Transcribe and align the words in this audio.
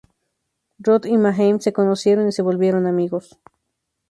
Roth 0.79 1.05
y 1.05 1.15
Manheim 1.15 1.59
se 1.59 1.73
conocieron 1.73 2.27
y 2.27 2.31
se 2.31 2.41
volvieron 2.41 2.87
amigos. 2.87 3.37